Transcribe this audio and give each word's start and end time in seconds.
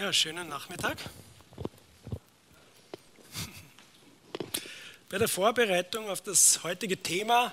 Ja, 0.00 0.14
schönen 0.14 0.48
Nachmittag. 0.48 0.96
Bei 5.10 5.18
der 5.18 5.28
Vorbereitung 5.28 6.08
auf 6.08 6.22
das 6.22 6.62
heutige 6.62 6.96
Thema 6.96 7.52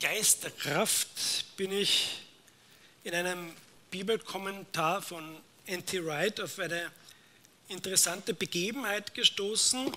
Geist 0.00 0.42
der 0.42 0.50
Kraft 0.50 1.56
bin 1.56 1.70
ich 1.70 2.24
in 3.04 3.14
einem 3.14 3.54
Bibelkommentar 3.92 5.00
von 5.00 5.36
N.T. 5.66 6.04
Wright 6.04 6.40
auf 6.40 6.58
eine 6.58 6.90
interessante 7.68 8.34
Begebenheit 8.34 9.14
gestoßen. 9.14 9.92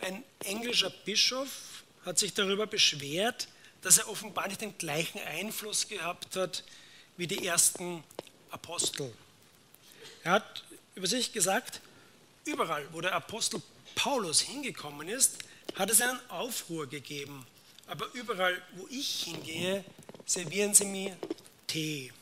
Ein 0.00 0.24
englischer 0.42 0.88
Bischof 0.88 1.84
hat 2.06 2.18
sich 2.18 2.32
darüber 2.32 2.66
beschwert, 2.66 3.46
dass 3.82 3.98
er 3.98 4.08
offenbar 4.08 4.48
nicht 4.48 4.62
den 4.62 4.78
gleichen 4.78 5.20
Einfluss 5.20 5.86
gehabt 5.86 6.34
hat 6.34 6.64
wie 7.18 7.26
die 7.26 7.46
ersten 7.46 8.02
Apostel. 8.50 9.12
Er 10.24 10.32
hat 10.32 10.64
über 10.94 11.06
sich 11.06 11.32
gesagt, 11.32 11.80
überall, 12.44 12.86
wo 12.92 13.00
der 13.00 13.14
Apostel 13.14 13.60
Paulus 13.94 14.40
hingekommen 14.40 15.08
ist, 15.08 15.38
hat 15.74 15.90
es 15.90 16.00
einen 16.00 16.18
Aufruhr 16.30 16.86
gegeben. 16.86 17.46
Aber 17.86 18.06
überall, 18.12 18.60
wo 18.76 18.86
ich 18.88 19.24
hingehe, 19.24 19.84
servieren 20.24 20.74
sie 20.74 20.84
mir 20.84 21.16
Tee. 21.66 22.12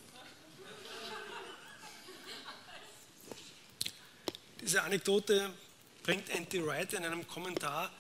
Diese 4.61 4.83
Anekdote 4.83 5.53
bringt 6.03 6.29
Andy 6.31 6.65
Wright 6.65 6.93
in 6.93 7.05
einem 7.05 7.27
Kommentar 7.27 7.91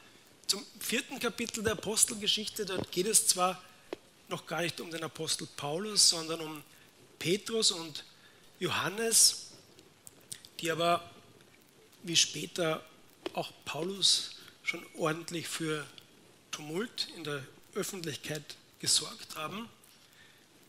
zum 0.47 0.65
vierten 0.79 1.19
Kapitel 1.19 1.63
der 1.63 1.73
Apostelgeschichte. 1.73 2.65
Dort 2.65 2.91
geht 2.91 3.07
es 3.07 3.27
zwar 3.27 3.63
noch 4.29 4.47
gar 4.47 4.63
nicht 4.63 4.81
um 4.81 4.91
den 4.91 5.03
Apostel 5.03 5.47
Paulus, 5.57 6.09
sondern 6.09 6.41
um 6.41 6.63
Petrus 7.19 7.71
und 7.71 8.05
Johannes, 8.59 9.50
die 10.61 10.71
aber, 10.71 11.09
wie 12.03 12.17
später 12.17 12.85
auch 13.33 13.53
Paulus, 13.65 14.33
schon 14.63 14.85
ordentlich 14.97 15.49
für 15.49 15.87
Tumult 16.51 17.09
in 17.17 17.25
der 17.25 17.43
Öffentlichkeit 17.75 18.57
gesorgt 18.79 19.37
haben. 19.37 19.69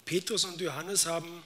Petrus 0.05 0.45
und 0.45 0.59
Johannes 0.59 1.05
haben 1.05 1.43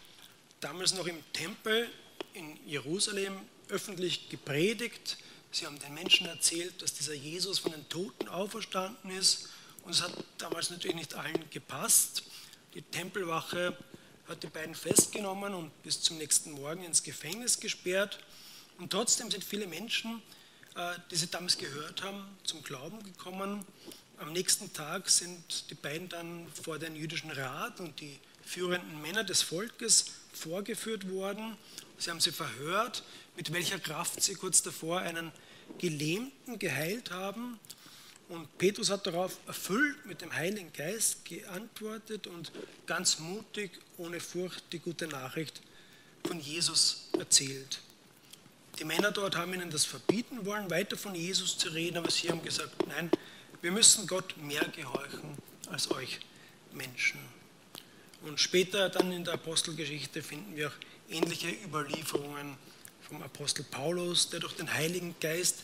damals 0.60 0.94
noch 0.94 1.08
im 1.08 1.22
Tempel 1.34 1.90
in 2.34 2.58
Jerusalem 2.68 3.38
öffentlich 3.70 4.30
gepredigt. 4.30 5.18
Sie 5.52 5.66
haben 5.66 5.80
den 5.80 5.94
Menschen 5.94 6.28
erzählt, 6.28 6.82
dass 6.82 6.94
dieser 6.94 7.14
Jesus 7.14 7.60
von 7.60 7.72
den 7.72 7.88
Toten 7.90 8.28
auferstanden 8.28 9.12
ist. 9.12 9.50
Und 9.84 9.92
es 9.92 10.02
hat 10.02 10.12
damals 10.38 10.70
natürlich 10.70 10.98
nicht 10.98 11.14
allen 11.14 11.50
gepasst. 11.50 12.24
Die 12.74 12.82
Tempelwache 12.82 13.78
hat 14.28 14.44
die 14.44 14.48
beiden 14.48 14.76
festgenommen 14.76 15.54
und 15.54 15.84
bis 15.84 16.02
zum 16.02 16.18
nächsten 16.18 16.52
Morgen 16.52 16.84
ins 16.84 17.04
Gefängnis 17.04 17.60
gesperrt. 17.60 18.20
Und 18.78 18.92
trotzdem 18.92 19.32
sind 19.32 19.44
viele 19.44 19.68
Menschen, 19.68 20.22
äh, 20.76 20.94
die 21.10 21.16
sie 21.16 21.28
damals 21.28 21.58
gehört 21.58 22.04
haben, 22.04 22.26
zum 22.44 22.64
Glauben 22.64 23.02
gekommen. 23.04 23.66
Am 24.18 24.34
nächsten 24.34 24.72
Tag 24.74 25.10
sind 25.10 25.70
die 25.70 25.76
beiden 25.76 26.10
dann 26.10 26.48
vor 26.64 26.80
den 26.80 26.96
jüdischen 26.96 27.32
Rat 27.32 27.80
und 27.80 28.00
die 28.00 28.20
führenden 28.44 29.02
Männer 29.02 29.24
des 29.24 29.42
Volkes 29.42 30.06
vorgeführt 30.34 31.10
worden. 31.10 31.58
Sie 31.98 32.10
haben 32.10 32.20
sie 32.20 32.32
verhört, 32.32 33.04
mit 33.36 33.52
welcher 33.54 33.80
Kraft 33.80 34.22
sie 34.22 34.36
kurz 34.36 34.62
davor 34.62 35.00
einen 35.00 35.32
Gelähmten 35.78 36.60
geheilt 36.60 37.12
haben. 37.12 37.60
Und 38.28 38.58
Petrus 38.58 38.90
hat 38.90 39.06
darauf 39.06 39.38
erfüllt 39.48 40.06
mit 40.06 40.22
dem 40.22 40.34
Heiligen 40.34 40.74
Geist 40.74 41.26
geantwortet 41.26 42.28
und 42.28 42.52
ganz 42.86 43.20
mutig, 43.20 43.72
ohne 43.98 44.20
Furcht, 44.20 44.64
die 44.72 44.80
gute 44.80 45.08
Nachricht 45.08 45.62
von 46.26 46.40
Jesus 46.40 47.10
erzählt. 47.18 47.80
Die 48.80 48.84
Männer 48.84 49.12
dort 49.12 49.36
haben 49.38 49.54
ihnen 49.54 49.70
das 49.70 49.86
verbieten 49.86 50.46
wollen, 50.46 50.70
weiter 50.70 50.98
von 50.98 51.16
Jesus 51.16 51.58
zu 51.58 51.70
reden, 51.70 51.98
aber 51.98 52.12
sie 52.12 52.30
haben 52.30 52.44
gesagt, 52.44 52.76
nein, 52.88 53.10
wir 53.62 53.72
müssen 53.72 54.06
Gott 54.06 54.36
mehr 54.38 54.66
gehorchen 54.76 55.38
als 55.70 55.90
euch 55.92 56.20
Menschen. 56.74 57.20
Und 58.22 58.40
später 58.40 58.90
dann 58.90 59.12
in 59.12 59.24
der 59.24 59.36
Apostelgeschichte 59.36 60.22
finden 60.22 60.56
wir 60.56 60.68
auch 60.68 60.74
ähnliche 61.10 61.50
Überlieferungen 61.64 62.58
vom 63.08 63.22
Apostel 63.22 63.64
Paulus, 63.64 64.30
der 64.30 64.40
durch 64.40 64.56
den 64.56 64.74
Heiligen 64.74 65.16
Geist 65.22 65.60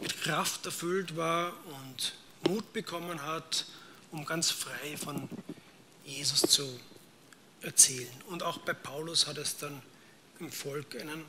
mit 0.00 0.22
Kraft 0.22 0.64
erfüllt 0.66 1.16
war 1.16 1.52
und 1.66 2.14
Mut 2.48 2.72
bekommen 2.72 3.22
hat, 3.22 3.66
um 4.10 4.24
ganz 4.24 4.50
frei 4.50 4.96
von 4.96 5.28
Jesus 6.04 6.40
zu 6.42 6.80
erzählen. 7.60 8.12
Und 8.28 8.42
auch 8.42 8.58
bei 8.58 8.74
Paulus 8.74 9.26
hat 9.26 9.38
es 9.38 9.58
dann 9.58 9.80
im 10.40 10.50
Volk 10.50 11.00
einen 11.00 11.24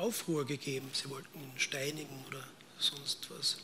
Aufruhr 0.00 0.46
gegeben. 0.46 0.88
Sie 0.92 1.08
wollten 1.10 1.38
ihn 1.38 1.52
steinigen 1.58 2.24
oder 2.28 2.42
sonst 2.78 3.28
was. 3.30 3.58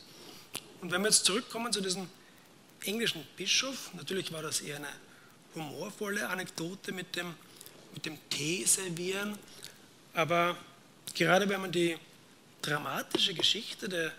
Und 0.81 0.91
wenn 0.91 1.01
wir 1.01 1.09
jetzt 1.09 1.25
zurückkommen 1.25 1.73
zu 1.73 1.81
diesem 1.81 2.07
englischen 2.83 3.25
Bischof, 3.35 3.93
natürlich 3.93 4.31
war 4.31 4.43
das 4.43 4.61
eher 4.61 4.77
eine 4.77 4.87
humorvolle 5.55 6.29
Anekdote 6.29 6.91
mit 6.91 7.15
dem, 7.15 7.33
mit 7.93 8.05
dem 8.05 8.17
Tee 8.29 8.63
servieren, 8.65 9.37
aber 10.13 10.55
gerade 11.15 11.49
wenn 11.49 11.61
man 11.61 11.71
die 11.71 11.97
dramatische 12.61 13.33
Geschichte 13.33 13.89
der 13.89 14.11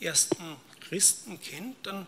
ersten 0.00 0.56
Christen 0.80 1.40
kennt, 1.40 1.86
dann 1.86 2.06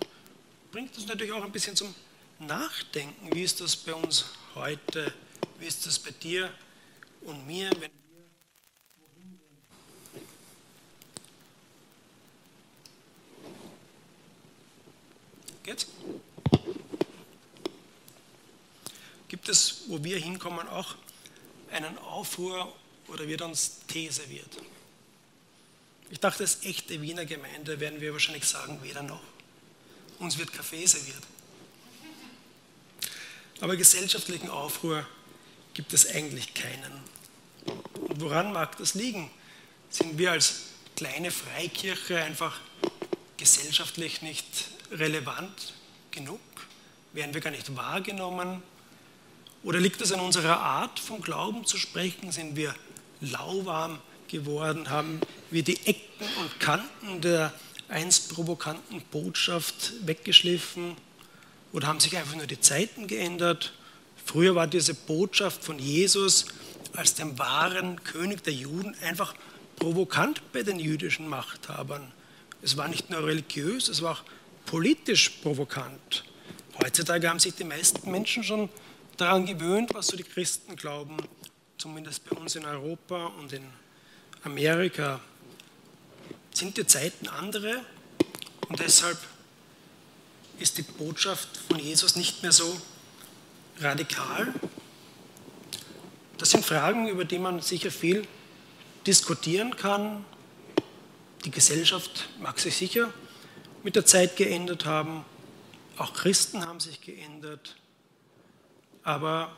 bringt 0.70 0.96
das 0.96 1.06
natürlich 1.06 1.32
auch 1.32 1.44
ein 1.44 1.52
bisschen 1.52 1.76
zum 1.76 1.94
Nachdenken. 2.38 3.34
Wie 3.34 3.42
ist 3.42 3.60
das 3.60 3.76
bei 3.76 3.94
uns 3.94 4.24
heute? 4.54 5.12
Wie 5.58 5.66
ist 5.66 5.86
das 5.86 5.98
bei 5.98 6.10
dir 6.10 6.50
und 7.22 7.46
mir, 7.46 7.70
wenn 7.78 7.90
Geht's? 15.62 15.86
Gibt 19.28 19.48
es, 19.48 19.82
wo 19.86 20.02
wir 20.02 20.18
hinkommen, 20.18 20.68
auch 20.68 20.96
einen 21.70 21.96
Aufruhr 21.98 22.74
oder 23.08 23.26
wird 23.28 23.42
uns 23.42 23.78
Tee 23.86 24.08
serviert? 24.10 24.50
Ich 26.10 26.20
dachte, 26.20 26.42
als 26.42 26.62
echte 26.64 27.00
Wiener 27.00 27.24
Gemeinde 27.24 27.80
werden 27.80 28.00
wir 28.00 28.12
wahrscheinlich 28.12 28.44
sagen, 28.44 28.78
weder 28.82 29.02
noch. 29.02 29.22
Uns 30.18 30.36
wird 30.36 30.52
Kaffee 30.52 30.84
serviert. 30.84 31.22
Aber 33.60 33.76
gesellschaftlichen 33.76 34.50
Aufruhr 34.50 35.06
gibt 35.72 35.92
es 35.94 36.06
eigentlich 36.06 36.52
keinen. 36.52 36.92
Und 37.94 38.20
woran 38.20 38.52
mag 38.52 38.76
das 38.76 38.94
liegen? 38.94 39.30
Sind 39.88 40.18
wir 40.18 40.32
als 40.32 40.62
kleine 40.96 41.30
Freikirche 41.30 42.22
einfach 42.22 42.60
gesellschaftlich 43.36 44.20
nicht 44.20 44.44
relevant 44.92 45.74
genug? 46.10 46.40
Werden 47.12 47.34
wir 47.34 47.40
gar 47.40 47.50
nicht 47.50 47.74
wahrgenommen? 47.76 48.62
Oder 49.62 49.80
liegt 49.80 50.00
es 50.00 50.12
an 50.12 50.20
unserer 50.20 50.58
Art, 50.60 50.98
vom 50.98 51.20
Glauben 51.20 51.64
zu 51.64 51.76
sprechen? 51.76 52.32
Sind 52.32 52.56
wir 52.56 52.74
lauwarm 53.20 53.98
geworden? 54.28 54.90
Haben 54.90 55.20
wir 55.50 55.62
die 55.62 55.78
Ecken 55.86 56.26
und 56.40 56.60
Kanten 56.60 57.20
der 57.20 57.52
einst 57.88 58.34
provokanten 58.34 59.02
Botschaft 59.10 59.92
weggeschliffen? 60.06 60.96
Oder 61.72 61.86
haben 61.86 62.00
sich 62.00 62.16
einfach 62.16 62.34
nur 62.34 62.46
die 62.46 62.60
Zeiten 62.60 63.06
geändert? 63.06 63.72
Früher 64.24 64.54
war 64.54 64.66
diese 64.66 64.94
Botschaft 64.94 65.64
von 65.64 65.78
Jesus 65.78 66.46
als 66.94 67.14
dem 67.14 67.38
wahren 67.38 68.02
König 68.04 68.42
der 68.42 68.52
Juden 68.52 68.94
einfach 69.02 69.34
provokant 69.76 70.42
bei 70.52 70.62
den 70.62 70.78
jüdischen 70.78 71.28
Machthabern. 71.28 72.12
Es 72.62 72.76
war 72.76 72.88
nicht 72.88 73.10
nur 73.10 73.24
religiös, 73.26 73.88
es 73.88 74.02
war 74.02 74.12
auch 74.12 74.22
politisch 74.72 75.28
provokant. 75.42 76.24
Heutzutage 76.82 77.28
haben 77.28 77.38
sich 77.38 77.54
die 77.54 77.64
meisten 77.64 78.10
Menschen 78.10 78.42
schon 78.42 78.70
daran 79.18 79.44
gewöhnt, 79.44 79.92
was 79.92 80.06
so 80.06 80.16
die 80.16 80.22
Christen 80.22 80.76
glauben, 80.76 81.18
zumindest 81.76 82.24
bei 82.24 82.34
uns 82.38 82.56
in 82.56 82.64
Europa 82.64 83.26
und 83.38 83.52
in 83.52 83.64
Amerika. 84.44 85.20
Sind 86.54 86.78
die 86.78 86.86
Zeiten 86.86 87.28
andere 87.28 87.84
und 88.70 88.80
deshalb 88.80 89.18
ist 90.58 90.78
die 90.78 90.82
Botschaft 90.82 91.50
von 91.68 91.78
Jesus 91.78 92.16
nicht 92.16 92.42
mehr 92.42 92.52
so 92.52 92.74
radikal? 93.78 94.54
Das 96.38 96.48
sind 96.48 96.64
Fragen, 96.64 97.08
über 97.08 97.26
die 97.26 97.38
man 97.38 97.60
sicher 97.60 97.90
viel 97.90 98.26
diskutieren 99.06 99.76
kann. 99.76 100.24
Die 101.44 101.50
Gesellschaft 101.50 102.30
mag 102.40 102.58
sich 102.58 102.74
sicher 102.74 103.12
mit 103.82 103.96
der 103.96 104.06
Zeit 104.06 104.36
geändert 104.36 104.84
haben. 104.84 105.24
Auch 105.98 106.14
Christen 106.14 106.66
haben 106.66 106.80
sich 106.80 107.00
geändert. 107.00 107.76
Aber 109.02 109.54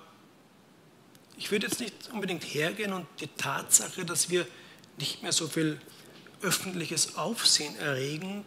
ich 1.36 1.50
würde 1.50 1.66
jetzt 1.66 1.80
nicht 1.80 1.94
unbedingt 2.12 2.44
hergehen 2.44 2.92
und 2.92 3.06
die 3.20 3.26
Tatsache, 3.26 4.04
dass 4.04 4.30
wir 4.30 4.46
nicht 4.98 5.22
mehr 5.22 5.32
so 5.32 5.48
viel 5.48 5.80
öffentliches 6.42 7.16
Aufsehen 7.16 7.76
erregen 7.76 8.44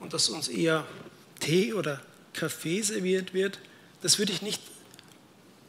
und 0.00 0.12
dass 0.12 0.28
uns 0.28 0.48
eher 0.48 0.86
Tee 1.40 1.72
oder 1.74 2.00
Kaffee 2.32 2.82
serviert 2.82 3.34
wird, 3.34 3.58
das 4.00 4.18
würde 4.18 4.32
ich 4.32 4.42
nicht 4.42 4.62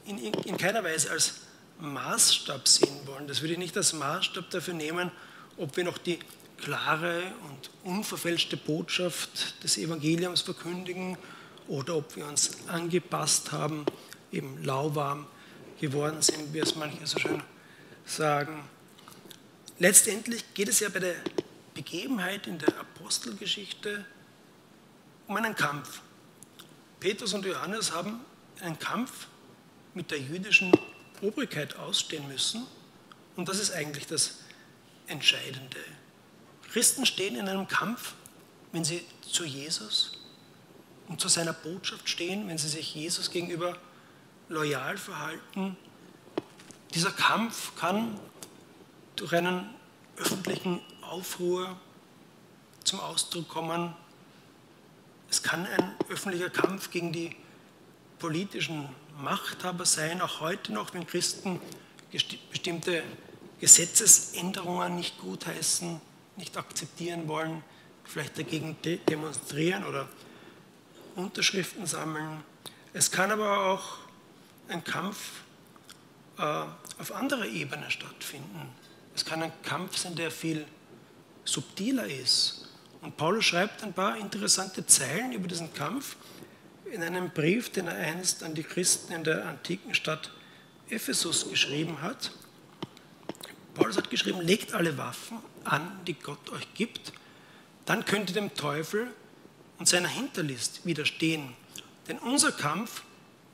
in, 0.05 0.17
in, 0.17 0.33
in 0.33 0.57
keiner 0.57 0.83
Weise 0.83 1.11
als 1.11 1.35
Maßstab 1.79 2.67
sehen 2.67 3.05
wollen. 3.05 3.27
Das 3.27 3.41
würde 3.41 3.53
ich 3.53 3.59
nicht 3.59 3.75
als 3.75 3.93
Maßstab 3.93 4.49
dafür 4.49 4.73
nehmen, 4.73 5.11
ob 5.57 5.75
wir 5.75 5.83
noch 5.83 5.97
die 5.97 6.19
klare 6.63 7.33
und 7.49 7.69
unverfälschte 7.83 8.55
Botschaft 8.55 9.61
des 9.63 9.77
Evangeliums 9.77 10.41
verkündigen 10.41 11.17
oder 11.67 11.97
ob 11.97 12.15
wir 12.15 12.25
uns 12.25 12.51
angepasst 12.67 13.51
haben, 13.51 13.85
eben 14.31 14.63
lauwarm 14.63 15.27
geworden 15.81 16.21
sind, 16.21 16.53
wie 16.53 16.59
es 16.59 16.75
manche 16.75 17.05
so 17.05 17.19
schön 17.19 17.43
sagen. 18.05 18.63
Letztendlich 19.77 20.53
geht 20.53 20.69
es 20.69 20.79
ja 20.79 20.87
bei 20.87 20.99
der 20.99 21.15
Begebenheit 21.73 22.47
in 22.47 22.57
der 22.59 22.69
Apostelgeschichte 22.79 24.05
um 25.27 25.35
einen 25.35 25.55
Kampf. 25.55 26.01
Petrus 27.01 27.33
und 27.33 27.45
Johannes 27.45 27.91
haben 27.91 28.21
einen 28.61 28.79
Kampf 28.79 29.27
mit 29.93 30.11
der 30.11 30.19
jüdischen 30.19 30.71
Obrigkeit 31.21 31.75
ausstehen 31.75 32.25
müssen 32.29 32.65
und 33.35 33.49
das 33.49 33.59
ist 33.59 33.71
eigentlich 33.71 34.07
das 34.07 34.39
Entscheidende. 35.07 35.79
Christen 36.73 37.05
stehen 37.05 37.35
in 37.35 37.47
einem 37.47 37.67
Kampf, 37.67 38.15
wenn 38.71 38.83
sie 38.83 39.05
zu 39.21 39.45
Jesus 39.45 40.17
und 41.07 41.21
zu 41.21 41.27
seiner 41.27 41.53
Botschaft 41.53 42.09
stehen, 42.09 42.47
wenn 42.47 42.57
sie 42.57 42.67
sich 42.67 42.95
Jesus 42.95 43.29
gegenüber 43.29 43.77
loyal 44.49 44.97
verhalten. 44.97 45.77
Dieser 46.95 47.11
Kampf 47.11 47.75
kann 47.75 48.19
durch 49.15 49.33
einen 49.33 49.69
öffentlichen 50.17 50.81
Aufruhr 51.03 51.77
zum 52.83 52.99
Ausdruck 53.01 53.47
kommen. 53.49 53.93
Es 55.29 55.43
kann 55.43 55.67
ein 55.67 55.95
öffentlicher 56.09 56.49
Kampf 56.49 56.89
gegen 56.89 57.13
die 57.13 57.35
politischen 58.17 58.89
Machthaber 59.19 59.85
sein, 59.85 60.23
auch 60.23 60.39
heute 60.39 60.73
noch, 60.73 60.95
wenn 60.95 61.05
Christen 61.05 61.61
bestimmte 62.49 63.03
Gesetzesänderungen 63.59 64.95
nicht 64.95 65.19
gutheißen, 65.19 66.01
nicht 66.35 66.57
akzeptieren 66.57 67.27
wollen, 67.27 67.63
vielleicht 68.03 68.37
dagegen 68.37 68.75
demonstrieren 69.09 69.85
oder 69.85 70.07
Unterschriften 71.15 71.85
sammeln. 71.85 72.43
Es 72.93 73.11
kann 73.11 73.31
aber 73.31 73.67
auch 73.67 73.97
ein 74.67 74.83
Kampf 74.83 75.41
äh, 76.37 76.41
auf 76.41 77.11
anderer 77.13 77.45
Ebene 77.45 77.89
stattfinden. 77.89 78.69
Es 79.15 79.25
kann 79.25 79.43
ein 79.43 79.51
Kampf 79.63 79.97
sein, 79.97 80.15
der 80.15 80.31
viel 80.31 80.65
subtiler 81.45 82.07
ist. 82.07 82.69
Und 83.01 83.17
Paulus 83.17 83.45
schreibt 83.45 83.83
ein 83.83 83.93
paar 83.93 84.17
interessante 84.17 84.85
Zeilen 84.85 85.33
über 85.33 85.47
diesen 85.47 85.73
Kampf 85.73 86.15
in 86.91 87.03
einem 87.03 87.31
Brief, 87.31 87.69
den 87.71 87.87
er 87.87 87.95
einst 87.95 88.43
an 88.43 88.55
die 88.55 88.63
Christen 88.63 89.13
in 89.13 89.23
der 89.23 89.45
antiken 89.45 89.93
Stadt 89.93 90.31
Ephesus 90.89 91.49
geschrieben 91.49 92.01
hat. 92.01 92.31
Paulus 93.73 93.97
hat 93.97 94.09
geschrieben, 94.09 94.41
legt 94.41 94.73
alle 94.73 94.97
Waffen 94.97 95.39
an, 95.65 95.99
die 96.07 96.13
Gott 96.13 96.49
euch 96.51 96.73
gibt, 96.73 97.13
dann 97.85 98.05
könnt 98.05 98.29
ihr 98.29 98.35
dem 98.35 98.53
Teufel 98.53 99.07
und 99.79 99.87
seiner 99.87 100.07
Hinterlist 100.07 100.85
widerstehen. 100.85 101.53
Denn 102.07 102.17
unser 102.19 102.51
Kampf 102.51 103.03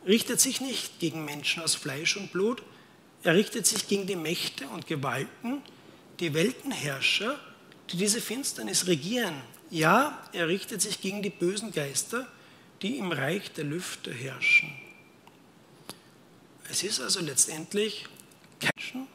richtet 0.06 0.39
sich 0.39 0.61
nicht 0.61 1.00
gegen 1.00 1.25
Menschen 1.25 1.63
aus 1.63 1.75
Fleisch 1.75 2.17
und 2.17 2.31
Blut, 2.31 2.63
er 3.23 3.35
richtet 3.35 3.67
sich 3.67 3.88
gegen 3.88 4.07
die 4.07 4.15
Mächte 4.15 4.67
und 4.69 4.88
Gewalten, 4.88 5.61
die 6.19 6.33
Weltenherrscher, 6.33 7.38
die 7.91 7.97
diese 7.97 8.21
Finsternis 8.21 8.88
regieren. 8.88 9.41
Ja, 9.69 10.23
er 10.31 10.47
richtet 10.47 10.81
sich 10.81 11.01
gegen 11.01 11.21
die 11.21 11.29
bösen 11.29 11.71
Geister, 11.71 12.27
die 12.81 12.97
im 12.97 13.11
Reich 13.11 13.51
der 13.51 13.65
Lüfte 13.65 14.13
herrschen. 14.13 14.71
Es 16.69 16.83
ist 16.83 17.01
also 17.01 17.19
letztendlich 17.19 18.06
kein 18.59 19.07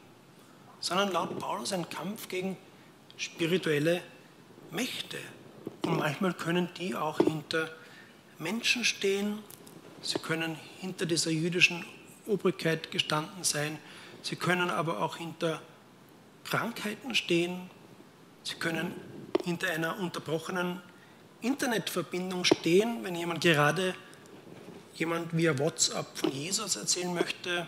sondern 0.85 1.11
laut 1.11 1.39
Paulus 1.39 1.73
ein 1.73 1.89
Kampf 1.89 2.27
gegen 2.27 2.57
spirituelle 3.17 4.01
Mächte. 4.71 5.17
Und 5.83 5.97
manchmal 5.97 6.33
können 6.33 6.69
die 6.77 6.95
auch 6.95 7.17
hinter 7.17 7.69
Menschen 8.39 8.83
stehen, 8.83 9.39
sie 10.01 10.19
können 10.19 10.57
hinter 10.79 11.05
dieser 11.05 11.31
jüdischen 11.31 11.85
Obrigkeit 12.27 12.91
gestanden 12.91 13.43
sein, 13.43 13.79
sie 14.21 14.35
können 14.35 14.69
aber 14.69 15.01
auch 15.01 15.17
hinter 15.17 15.61
Krankheiten 16.43 17.15
stehen, 17.15 17.69
sie 18.43 18.55
können 18.55 18.91
hinter 19.43 19.69
einer 19.71 19.99
unterbrochenen 19.99 20.81
Internetverbindung 21.41 22.43
stehen, 22.43 23.03
wenn 23.03 23.15
jemand 23.15 23.41
gerade 23.41 23.95
jemand 24.95 25.35
via 25.35 25.57
WhatsApp 25.59 26.17
von 26.17 26.31
Jesus 26.31 26.75
erzählen 26.75 27.13
möchte, 27.13 27.67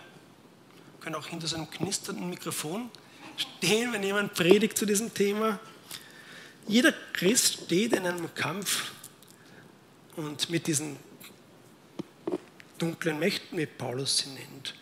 können 0.99 1.15
auch 1.15 1.27
hinter 1.27 1.47
seinem 1.47 1.69
knisternden 1.69 2.29
Mikrofon 2.29 2.89
stehen, 2.89 3.06
wenn 3.61 4.03
jemand 4.03 4.33
predigt 4.33 4.77
zu 4.77 4.85
diesem 4.85 5.13
Thema. 5.13 5.59
Jeder 6.67 6.93
Christ 7.13 7.61
steht 7.65 7.93
in 7.93 8.05
einem 8.05 8.33
Kampf 8.33 8.91
und 10.15 10.49
mit 10.49 10.67
diesen 10.67 10.97
dunklen 12.77 13.19
Mächten, 13.19 13.57
wie 13.57 13.65
Paulus 13.65 14.17
sie 14.19 14.29
nennt. 14.29 14.75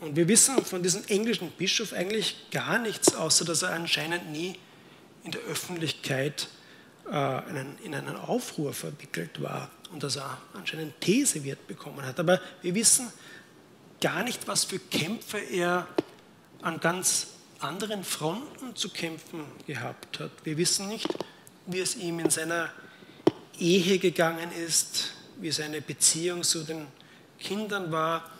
Und 0.00 0.16
wir 0.16 0.28
wissen 0.28 0.64
von 0.64 0.82
diesem 0.82 1.04
englischen 1.06 1.50
Bischof 1.52 1.92
eigentlich 1.92 2.50
gar 2.50 2.78
nichts, 2.78 3.14
außer 3.14 3.44
dass 3.44 3.62
er 3.62 3.70
anscheinend 3.70 4.30
nie 4.30 4.58
in 5.24 5.30
der 5.30 5.40
Öffentlichkeit 5.42 6.48
äh, 7.10 7.38
in 7.84 7.94
einen 7.94 8.16
Aufruhr 8.16 8.72
verwickelt 8.72 9.40
war 9.40 9.70
und 9.92 10.02
dass 10.02 10.16
er 10.16 10.38
anscheinend 10.52 11.00
Thesewert 11.00 11.66
bekommen 11.66 12.04
hat. 12.04 12.18
Aber 12.18 12.40
wir 12.62 12.74
wissen 12.74 13.10
gar 14.00 14.22
nicht, 14.24 14.46
was 14.48 14.64
für 14.64 14.78
Kämpfe 14.78 15.38
er 15.38 15.86
an 16.60 16.80
ganz 16.80 17.28
anderen 17.60 18.04
Fronten 18.04 18.74
zu 18.76 18.88
kämpfen 18.88 19.44
gehabt 19.66 20.20
hat. 20.20 20.30
Wir 20.44 20.56
wissen 20.56 20.88
nicht, 20.88 21.08
wie 21.66 21.80
es 21.80 21.96
ihm 21.96 22.18
in 22.18 22.30
seiner 22.30 22.70
Ehe 23.58 23.98
gegangen 23.98 24.50
ist, 24.52 25.12
wie 25.40 25.50
seine 25.50 25.80
Beziehung 25.80 26.42
zu 26.42 26.64
den 26.64 26.86
Kindern 27.38 27.90
war. 27.92 28.30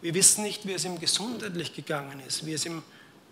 Wir 0.00 0.14
wissen 0.14 0.42
nicht, 0.42 0.66
wie 0.66 0.72
es 0.72 0.84
ihm 0.84 0.98
gesundheitlich 0.98 1.74
gegangen 1.74 2.20
ist, 2.26 2.46
wie 2.46 2.52
es 2.52 2.66
ihm 2.66 2.82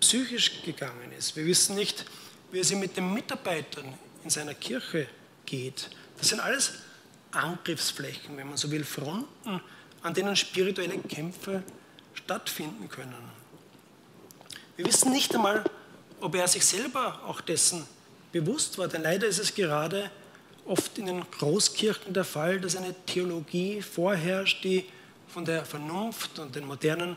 psychisch 0.00 0.62
gegangen 0.64 1.12
ist. 1.18 1.36
Wir 1.36 1.46
wissen 1.46 1.76
nicht, 1.76 2.04
wie 2.50 2.58
es 2.58 2.70
ihm 2.70 2.80
mit 2.80 2.96
den 2.96 3.12
Mitarbeitern 3.12 3.94
in 4.24 4.30
seiner 4.30 4.54
Kirche 4.54 5.06
geht. 5.46 5.90
Das 6.18 6.28
sind 6.28 6.40
alles 6.40 6.72
Angriffsflächen, 7.32 8.36
wenn 8.36 8.48
man 8.48 8.56
so 8.56 8.70
will, 8.70 8.84
Fronten, 8.84 9.60
an 10.02 10.14
denen 10.14 10.36
spirituelle 10.36 10.98
Kämpfe 10.98 11.62
stattfinden 12.14 12.88
können. 12.88 13.41
Wir 14.82 14.88
wissen 14.88 15.12
nicht 15.12 15.32
einmal, 15.32 15.62
ob 16.20 16.34
er 16.34 16.48
sich 16.48 16.66
selber 16.66 17.20
auch 17.24 17.40
dessen 17.40 17.86
bewusst 18.32 18.78
war, 18.78 18.88
denn 18.88 19.04
leider 19.04 19.28
ist 19.28 19.38
es 19.38 19.54
gerade 19.54 20.10
oft 20.66 20.98
in 20.98 21.06
den 21.06 21.22
Großkirchen 21.30 22.12
der 22.12 22.24
Fall, 22.24 22.60
dass 22.60 22.74
eine 22.74 22.92
Theologie 23.06 23.80
vorherrscht, 23.80 24.64
die 24.64 24.84
von 25.28 25.44
der 25.44 25.64
Vernunft 25.64 26.40
und 26.40 26.56
den 26.56 26.66
modernen 26.66 27.16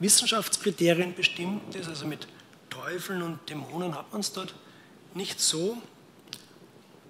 Wissenschaftskriterien 0.00 1.14
bestimmt 1.14 1.72
ist. 1.76 1.88
Also 1.88 2.04
mit 2.04 2.26
Teufeln 2.68 3.22
und 3.22 3.48
Dämonen 3.48 3.94
hat 3.94 4.10
man 4.10 4.20
es 4.20 4.32
dort 4.32 4.52
nicht 5.14 5.38
so. 5.38 5.80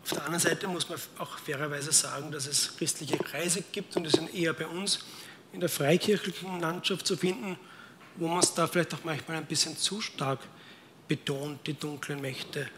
Auf 0.02 0.10
der 0.10 0.24
anderen 0.26 0.40
Seite 0.40 0.68
muss 0.68 0.86
man 0.90 0.98
auch 1.18 1.38
fairerweise 1.38 1.92
sagen, 1.92 2.30
dass 2.30 2.46
es 2.46 2.76
christliche 2.76 3.16
Kreise 3.16 3.64
gibt 3.72 3.96
und 3.96 4.04
die 4.04 4.10
sind 4.10 4.34
eher 4.34 4.52
bei 4.52 4.66
uns 4.66 4.98
in 5.54 5.60
der 5.60 5.70
freikirchlichen 5.70 6.60
Landschaft 6.60 7.06
zu 7.06 7.16
finden, 7.16 7.58
wo 8.18 8.26
man 8.26 8.40
es 8.40 8.52
da 8.52 8.66
vielleicht 8.66 8.92
auch 8.94 9.04
manchmal 9.04 9.36
ein 9.36 9.46
bisschen 9.46 9.76
zu 9.76 10.00
stark 10.00 10.40
betont, 11.06 11.66
die 11.66 11.74
dunklen 11.74 12.20
Mächte. 12.20 12.68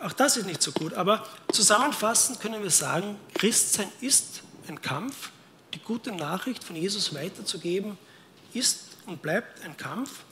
Auch 0.00 0.12
das 0.12 0.36
ist 0.36 0.46
nicht 0.46 0.62
so 0.62 0.72
gut. 0.72 0.92
Aber 0.94 1.26
zusammenfassend 1.52 2.40
können 2.40 2.62
wir 2.62 2.70
sagen, 2.70 3.16
Christsein 3.34 3.88
ist 4.00 4.42
ein 4.68 4.80
Kampf. 4.80 5.30
Die 5.74 5.78
gute 5.78 6.12
Nachricht 6.12 6.64
von 6.64 6.76
Jesus 6.76 7.14
weiterzugeben 7.14 7.96
ist 8.52 8.96
und 9.06 9.22
bleibt 9.22 9.64
ein 9.64 9.76
Kampf. 9.76 10.24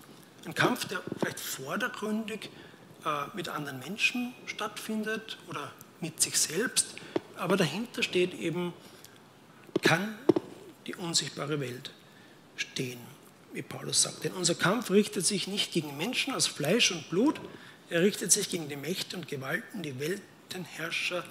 Ein 0.45 0.55
Kampf, 0.55 0.87
der 0.87 1.01
vielleicht 1.19 1.41
vordergründig 1.41 2.51
äh, 3.05 3.09
mit 3.35 3.49
anderen 3.49 3.79
Menschen 3.79 4.35
stattfindet 4.47 5.39
oder 5.49 5.73
mit 6.01 6.21
sich 6.21 6.39
selbst. 6.39 6.87
Aber 7.37 7.57
dahinter 7.57 8.03
steht 8.03 8.35
eben, 8.35 8.73
kann 9.83 10.17
die 10.87 10.95
unsichtbare 10.95 11.61
Welt 11.61 11.91
stehen 12.57 13.16
wie 13.57 13.63
Paulus 13.63 14.03
sagt. 14.03 14.23
Denn 14.23 14.33
unser 14.33 14.55
Kampf 14.55 14.91
richtet 14.91 15.25
sich 15.25 15.49
nicht 15.49 15.73
gegen 15.73 15.97
Menschen 15.97 16.35
aus 16.35 16.47
Fleisch 16.47 16.93
und 16.93 17.09
Blut, 17.09 17.41
er 17.89 18.03
richtet 18.03 18.31
sich 18.31 18.51
gegen 18.51 18.69
die 18.69 18.77
Mächte 18.77 19.17
und 19.17 19.29
Gewalten, 19.29 19.83
die 19.83 19.95
Weltenherrscher, 19.99 21.25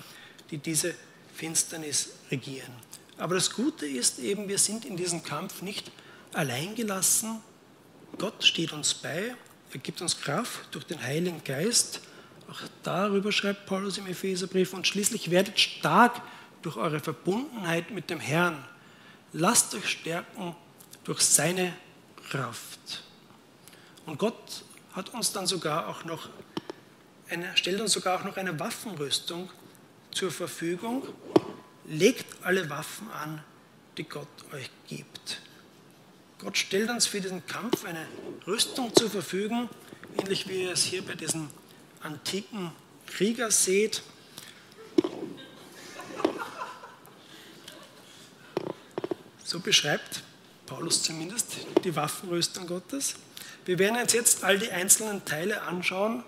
die 0.50 0.58
diese 0.58 0.96
Finsternis 1.36 2.14
regieren. 2.32 2.72
Aber 3.18 3.36
das 3.36 3.52
Gute 3.52 3.86
ist 3.86 4.20
eben, 4.20 4.48
wir 4.48 4.58
sind 4.58 4.86
in 4.86 4.98
diesem 4.98 5.24
Kampf 5.24 5.62
nicht 5.62 5.92
alleingelassen. 6.34 7.42
Gott 8.18 8.44
steht 8.44 8.74
uns 8.74 8.94
bei, 8.94 9.36
er 9.72 9.80
gibt 9.80 10.02
uns 10.02 10.20
Kraft 10.20 10.74
durch 10.74 10.86
den 10.86 11.02
Heiligen 11.02 11.44
Geist. 11.44 12.02
Auch 12.50 12.62
darüber 12.84 13.32
schreibt 13.32 13.66
Paulus 13.66 13.98
im 13.98 14.08
Epheserbrief. 14.08 14.74
Und 14.74 14.88
schließlich 14.88 15.30
werdet 15.30 15.60
stark 15.60 16.22
durch 16.62 16.78
eure 16.78 17.00
Verbundenheit 17.00 17.92
mit 17.92 18.10
dem 18.10 18.20
Herrn. 18.20 18.64
Lasst 19.34 19.76
euch 19.76 19.90
stärken 19.90 20.56
durch 21.04 21.22
seine 21.22 21.74
Kraft. 22.30 23.04
Und 24.06 24.18
Gott 24.18 24.64
hat 24.94 25.14
uns 25.14 25.32
dann 25.32 25.48
sogar 25.48 25.88
auch 25.88 26.06
noch 26.06 26.30
eine, 27.30 27.56
stellt 27.58 27.82
uns 27.82 27.94
sogar 27.94 28.20
auch 28.20 28.24
noch 28.24 28.38
eine 28.38 28.60
Waffenrüstung 28.60 29.50
zur 30.12 30.32
Verfügung. 30.32 31.04
Legt 31.86 32.44
alle 32.44 32.70
Waffen 32.70 33.10
an, 33.12 33.44
die 33.98 34.04
Gott 34.04 34.28
euch 34.54 34.70
gibt. 34.88 35.42
Gott 36.40 36.58
stellt 36.58 36.90
uns 36.90 37.08
für 37.08 37.22
diesen 37.22 37.46
Kampf 37.46 37.86
eine 37.86 38.06
Rüstung 38.46 38.94
zur 38.96 39.10
Verfügung, 39.10 39.70
ähnlich 40.20 40.48
wie 40.48 40.64
ihr 40.64 40.72
es 40.72 40.84
hier 40.84 41.04
bei 41.04 41.16
diesen 41.16 41.50
antiken 42.02 42.72
Krieger 43.08 43.52
seht. 43.52 44.04
So 49.44 49.60
beschreibt 49.60 50.24
Paulus 50.66 51.04
zumindest 51.04 51.58
die 51.84 51.96
Waffenrüstung 51.96 52.66
Gottes. 52.66 53.16
Wir 53.66 53.78
werden 53.78 54.02
uns 54.02 54.14
jetzt 54.14 54.44
all 54.44 54.58
die 54.58 54.72
einzelnen 54.72 55.24
Teile 55.24 55.62
anschauen 55.62 56.24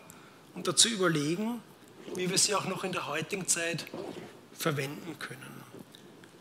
und 0.53 0.67
dazu 0.67 0.89
überlegen, 0.89 1.62
wie 2.15 2.29
wir 2.29 2.38
sie 2.38 2.53
auch 2.53 2.65
noch 2.65 2.84
in 2.84 2.91
der 2.91 3.08
heutigen 3.08 3.48
Zeit 3.48 3.86
verwenden 4.53 5.17
können. 5.20 5.63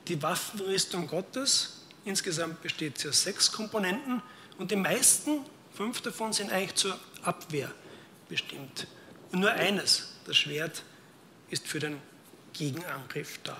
Die 0.08 0.22
Waffenrüstung 0.22 1.06
Gottes, 1.06 1.82
insgesamt 2.04 2.62
besteht 2.62 2.98
sie 2.98 3.08
aus 3.08 3.22
sechs 3.22 3.50
Komponenten 3.50 4.22
und 4.58 4.70
die 4.70 4.76
meisten, 4.76 5.40
fünf 5.74 6.00
davon, 6.02 6.32
sind 6.32 6.52
eigentlich 6.52 6.74
zur 6.74 6.98
Abwehr 7.22 7.72
bestimmt. 8.28 8.86
Und 9.32 9.40
nur 9.40 9.50
eines, 9.50 10.12
das 10.26 10.36
Schwert, 10.36 10.82
ist 11.50 11.66
für 11.66 11.78
den 11.78 12.00
Gegenangriff 12.52 13.40
da. 13.42 13.56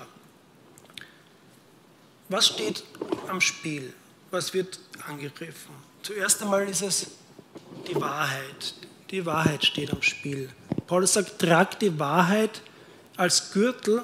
Was 2.28 2.48
steht 2.48 2.84
am 3.28 3.40
Spiel? 3.40 3.92
Was 4.36 4.52
wird 4.52 4.78
angegriffen? 5.06 5.74
Zuerst 6.02 6.42
einmal 6.42 6.68
ist 6.68 6.82
es 6.82 7.06
die 7.88 7.94
Wahrheit. 7.94 8.74
Die 9.10 9.24
Wahrheit 9.24 9.64
steht 9.64 9.90
am 9.90 10.02
Spiel. 10.02 10.50
Paulus 10.86 11.14
sagt, 11.14 11.38
tragt 11.38 11.80
die 11.80 11.98
Wahrheit 11.98 12.60
als 13.16 13.50
Gürtel 13.50 14.02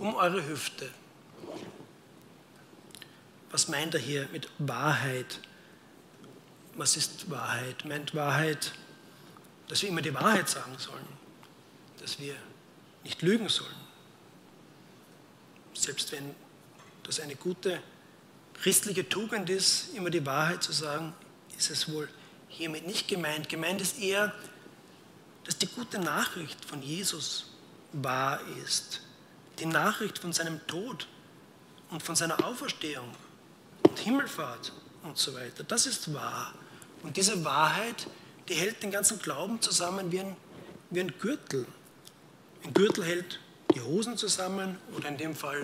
um 0.00 0.14
eure 0.14 0.48
Hüfte. 0.48 0.88
Was 3.50 3.68
meint 3.68 3.92
er 3.92 4.00
hier 4.00 4.26
mit 4.32 4.48
Wahrheit? 4.56 5.40
Was 6.76 6.96
ist 6.96 7.30
Wahrheit? 7.30 7.84
Meint 7.84 8.14
Wahrheit, 8.14 8.72
dass 9.68 9.82
wir 9.82 9.90
immer 9.90 10.00
die 10.00 10.14
Wahrheit 10.14 10.48
sagen 10.48 10.78
sollen, 10.78 11.06
dass 12.00 12.18
wir 12.18 12.34
nicht 13.04 13.20
lügen 13.20 13.50
sollen, 13.50 13.76
selbst 15.74 16.12
wenn 16.12 16.34
das 17.02 17.20
eine 17.20 17.36
gute 17.36 17.82
christliche 18.60 19.08
Tugend 19.08 19.50
ist, 19.50 19.94
immer 19.94 20.10
die 20.10 20.24
Wahrheit 20.24 20.62
zu 20.62 20.72
sagen, 20.72 21.12
ist 21.56 21.70
es 21.70 21.90
wohl 21.90 22.08
hiermit 22.48 22.86
nicht 22.86 23.08
gemeint. 23.08 23.48
Gemeint 23.48 23.80
ist 23.80 23.98
eher, 23.98 24.32
dass 25.44 25.58
die 25.58 25.66
gute 25.66 25.98
Nachricht 25.98 26.64
von 26.64 26.82
Jesus 26.82 27.50
wahr 27.92 28.40
ist. 28.64 29.00
Die 29.58 29.66
Nachricht 29.66 30.18
von 30.18 30.32
seinem 30.32 30.66
Tod 30.66 31.06
und 31.90 32.02
von 32.02 32.16
seiner 32.16 32.44
Auferstehung 32.44 33.08
und 33.82 33.98
Himmelfahrt 33.98 34.72
und 35.02 35.16
so 35.16 35.34
weiter. 35.34 35.64
Das 35.64 35.86
ist 35.86 36.12
wahr. 36.12 36.52
Und 37.02 37.16
diese 37.16 37.44
Wahrheit, 37.44 38.06
die 38.48 38.54
hält 38.54 38.82
den 38.82 38.90
ganzen 38.90 39.18
Glauben 39.20 39.60
zusammen 39.60 40.10
wie 40.10 40.20
ein, 40.20 40.36
wie 40.90 41.00
ein 41.00 41.12
Gürtel. 41.18 41.66
Ein 42.64 42.74
Gürtel 42.74 43.04
hält 43.04 43.40
die 43.74 43.80
Hosen 43.80 44.16
zusammen 44.16 44.78
oder 44.96 45.08
in 45.08 45.16
dem 45.16 45.34
Fall 45.34 45.62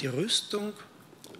die 0.00 0.06
Rüstung. 0.06 0.72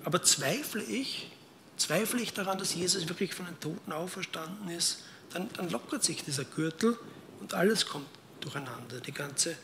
Aber 0.04 0.22
zweifle 0.22 0.82
ich, 0.82 1.30
zweifle 1.76 2.20
ich 2.20 2.32
daran, 2.32 2.58
dass 2.58 2.74
Jesus 2.74 3.08
wirklich 3.08 3.34
von 3.34 3.46
den 3.46 3.58
Toten 3.58 3.92
auferstanden 3.92 4.68
ist, 4.68 5.02
dann, 5.30 5.48
dann 5.54 5.70
lockert 5.70 6.04
sich 6.04 6.22
dieser 6.22 6.44
Gürtel 6.44 6.96
und 7.40 7.54
alles 7.54 7.86
kommt 7.86 8.06
durcheinander, 8.40 9.00
die 9.00 9.12
ganze 9.12 9.56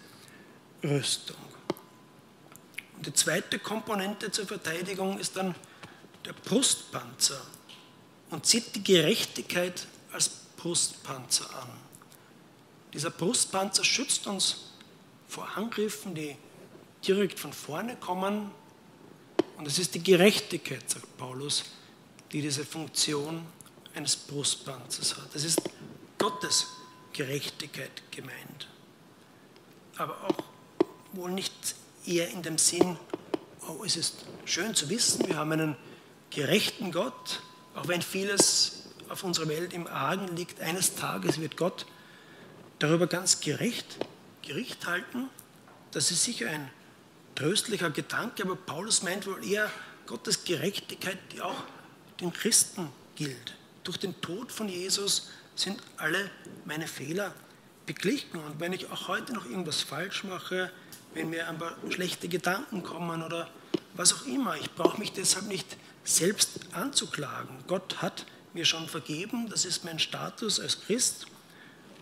Rüstung. 0.82 1.36
Und 2.96 3.06
die 3.06 3.12
zweite 3.12 3.58
Komponente 3.58 4.30
zur 4.30 4.46
Verteidigung 4.46 5.18
ist 5.18 5.36
dann 5.36 5.54
der 6.24 6.32
Brustpanzer 6.32 7.40
und 8.30 8.46
zieht 8.46 8.74
die 8.74 8.84
Gerechtigkeit 8.84 9.86
als 10.12 10.28
Brustpanzer 10.56 11.48
an. 11.62 11.68
Dieser 12.92 13.10
Brustpanzer 13.10 13.84
schützt 13.84 14.26
uns 14.26 14.72
vor 15.28 15.56
Angriffen, 15.56 16.14
die 16.14 16.36
direkt 17.06 17.38
von 17.38 17.52
vorne 17.52 17.96
kommen, 17.96 18.50
und 19.58 19.66
es 19.66 19.78
ist 19.78 19.94
die 19.94 20.02
Gerechtigkeit, 20.02 20.88
sagt 20.88 21.16
Paulus, 21.16 21.64
die 22.32 22.42
diese 22.42 22.64
Funktion 22.64 23.44
eines 23.94 24.16
Brustpanzers 24.16 25.16
hat. 25.16 25.34
Es 25.34 25.44
ist 25.44 25.60
Gottes 26.18 26.66
Gerechtigkeit 27.12 28.02
gemeint. 28.10 28.68
Aber 29.96 30.24
auch 30.24 30.44
wohl 31.12 31.30
nicht 31.30 31.52
eher 32.06 32.30
in 32.30 32.42
dem 32.42 32.56
Sinn, 32.56 32.96
oh, 33.68 33.84
es 33.84 33.96
ist 33.96 34.24
schön 34.44 34.74
zu 34.74 34.88
wissen, 34.88 35.26
wir 35.26 35.36
haben 35.36 35.52
einen 35.52 35.76
gerechten 36.30 36.92
Gott, 36.92 37.42
auch 37.74 37.88
wenn 37.88 38.02
vieles 38.02 38.84
auf 39.08 39.24
unserer 39.24 39.48
Welt 39.48 39.72
im 39.72 39.86
Argen 39.86 40.34
liegt, 40.36 40.60
eines 40.60 40.94
Tages 40.94 41.40
wird 41.40 41.56
Gott 41.56 41.84
darüber 42.78 43.06
ganz 43.06 43.40
gerecht 43.40 43.98
Gericht 44.42 44.86
halten. 44.86 45.28
Das 45.90 46.10
ist 46.10 46.24
sicher 46.24 46.48
ein 46.48 46.70
tröstlicher 47.40 47.90
Gedanke, 47.90 48.42
aber 48.42 48.54
Paulus 48.54 49.02
meint 49.02 49.26
wohl 49.26 49.42
eher 49.42 49.70
Gottes 50.06 50.44
Gerechtigkeit, 50.44 51.16
die 51.32 51.40
auch 51.40 51.62
den 52.20 52.32
Christen 52.34 52.90
gilt. 53.16 53.56
Durch 53.82 53.96
den 53.96 54.20
Tod 54.20 54.52
von 54.52 54.68
Jesus 54.68 55.30
sind 55.54 55.80
alle 55.96 56.30
meine 56.66 56.86
Fehler 56.86 57.34
beglichen. 57.86 58.38
Und 58.38 58.60
wenn 58.60 58.74
ich 58.74 58.90
auch 58.90 59.08
heute 59.08 59.32
noch 59.32 59.46
irgendwas 59.46 59.80
falsch 59.80 60.22
mache, 60.24 60.70
wenn 61.14 61.30
mir 61.30 61.48
ein 61.48 61.58
paar 61.58 61.76
schlechte 61.88 62.28
Gedanken 62.28 62.82
kommen 62.82 63.22
oder 63.22 63.48
was 63.94 64.12
auch 64.12 64.26
immer, 64.26 64.56
ich 64.56 64.70
brauche 64.74 64.98
mich 64.98 65.12
deshalb 65.12 65.46
nicht 65.46 65.78
selbst 66.04 66.60
anzuklagen. 66.72 67.56
Gott 67.66 68.02
hat 68.02 68.26
mir 68.52 68.66
schon 68.66 68.86
vergeben, 68.86 69.48
das 69.48 69.64
ist 69.64 69.82
mein 69.84 69.98
Status 69.98 70.60
als 70.60 70.82
Christ. 70.82 71.26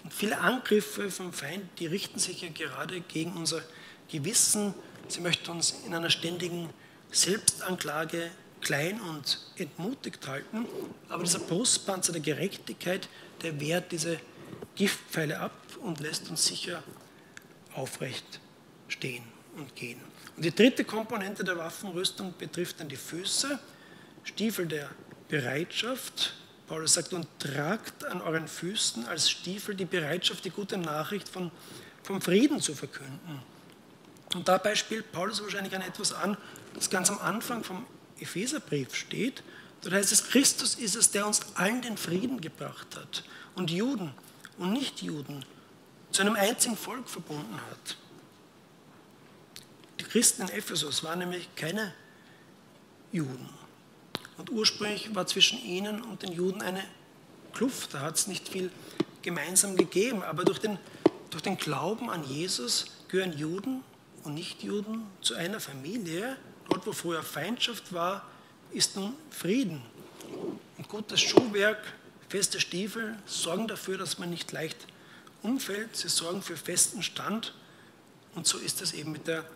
Und 0.02 0.12
viele 0.12 0.38
Angriffe 0.38 1.12
vom 1.12 1.33
Feind, 1.33 1.64
die 1.78 1.87
richten 1.87 2.18
sich 2.18 2.42
ja 2.42 2.49
gerade 2.49 3.00
gegen 3.02 3.35
unser 3.35 3.62
Gewissen, 4.09 4.75
Sie 5.09 5.21
möchte 5.21 5.50
uns 5.50 5.75
in 5.87 5.95
einer 5.95 6.11
ständigen 6.11 6.71
Selbstanklage 7.11 8.31
klein 8.61 9.00
und 9.00 9.38
entmutigt 9.57 10.27
halten. 10.27 10.67
Aber 11.09 11.25
dieser 11.25 11.38
Brustpanzer 11.38 12.12
der 12.12 12.21
Gerechtigkeit, 12.21 13.09
der 13.43 13.59
wehrt 13.61 13.93
diese 13.93 14.19
Giftpfeile 14.75 15.38
ab 15.41 15.53
und 15.83 16.00
lässt 16.00 16.29
uns 16.31 16.47
sicher 16.47 16.83
aufrecht 17.75 18.41
stehen 18.88 19.25
und 19.57 19.75
gehen. 19.77 20.00
Und 20.37 20.45
die 20.45 20.55
dritte 20.55 20.85
Komponente 20.85 21.45
der 21.45 21.57
Waffenrüstung 21.57 22.35
betrifft 22.37 22.81
dann 22.81 22.88
die 22.88 22.97
Füße, 22.97 23.59
Stiefel 24.25 24.67
der 24.67 24.91
Bereitschaft. 25.29 26.35
Paulus 26.67 26.95
sagt, 26.95 27.12
und 27.12 27.27
tragt 27.38 28.05
an 28.05 28.21
euren 28.21 28.47
Füßen 28.47 29.07
als 29.07 29.31
Stiefel 29.31 29.75
die 29.75 29.85
Bereitschaft, 29.85 30.45
die 30.45 30.50
gute 30.50 30.77
Nachricht 30.77 31.29
von, 31.29 31.50
vom 32.03 32.21
Frieden 32.21 32.61
zu 32.61 32.75
verkünden. 32.75 33.43
Und 34.35 34.49
dabei 34.49 34.75
spielt 34.75 35.11
Paulus 35.12 35.42
wahrscheinlich 35.42 35.75
an 35.75 35.82
etwas 35.82 36.12
an, 36.12 36.37
das 36.75 36.90
ganz 36.90 37.11
am 37.11 37.18
Anfang 37.18 37.64
vom 37.64 37.87
Epheserbrief 38.20 38.94
steht. 38.94 39.42
Dort 39.82 39.94
heißt 39.94 40.12
es, 40.12 40.28
Christus 40.28 40.75
ist 40.75 40.97
es, 40.97 41.11
der 41.11 41.26
uns 41.26 41.40
allen 41.54 41.82
den 41.82 41.97
Frieden 41.97 42.40
gebracht 42.40 42.97
hat 42.97 43.25
und 43.54 43.70
Juden 43.70 44.12
und 44.58 44.73
Nichtjuden 44.73 45.44
zu 46.11 46.23
einem 46.23 46.37
einzigen 46.37 46.76
Volk 46.76 47.08
verbunden 47.08 47.61
hat. 47.70 47.97
Die 50.00 50.04
Christen 50.04 50.42
in 50.42 50.49
Ephesus 50.49 51.02
waren 51.04 51.20
nämlich 51.20 51.49
keine 51.54 51.92
Juden. 53.12 53.49
Und 54.37 54.50
ursprünglich 54.50 55.14
war 55.14 55.26
zwischen 55.26 55.58
ihnen 55.62 56.02
und 56.02 56.23
den 56.23 56.32
Juden 56.32 56.62
eine 56.62 56.85
Kluft, 57.52 57.94
da 57.94 58.00
hat 58.00 58.16
es 58.16 58.26
nicht 58.26 58.49
viel 58.49 58.70
gemeinsam 59.23 59.76
gegeben. 59.76 60.23
Aber 60.23 60.44
durch 60.44 60.61
den, 60.61 60.78
durch 61.30 61.42
den 61.42 61.56
Glauben 61.56 62.11
an 62.11 62.25
Jesus 62.25 62.87
gehören 63.08 63.37
Juden 63.37 63.82
und 64.28 64.35
Nichtjuden 64.35 65.06
zu 65.23 65.35
einer 65.35 65.58
Familie. 65.58 66.37
Dort, 66.68 66.87
wo 66.87 66.92
früher 66.92 67.23
Feindschaft 67.23 67.94
war, 67.94 68.26
ist 68.73 68.94
nun 68.94 69.14
Frieden. 69.30 69.82
Und 70.76 70.88
gutes 70.88 71.20
Schuhwerk, 71.20 71.78
feste 72.28 72.61
Stiefel 72.61 73.16
sorgen 73.25 73.66
dafür, 73.68 73.97
dass 73.97 74.18
man 74.18 74.28
nicht 74.28 74.52
leicht 74.52 74.76
umfällt. 75.42 75.97
Sie 75.97 76.08
sorgen 76.08 76.42
für 76.42 76.58
festen 76.58 77.02
Stand. 77.02 77.54
Und 78.35 78.47
so 78.47 78.58
ist 78.58 78.82
es 78.82 78.92
eben 78.92 79.12
mit 79.12 79.26
der 79.26 79.47